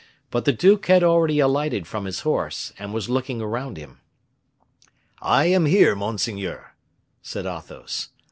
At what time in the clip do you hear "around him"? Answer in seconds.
3.39-3.99